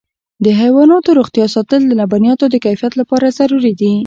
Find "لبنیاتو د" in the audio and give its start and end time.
2.01-2.55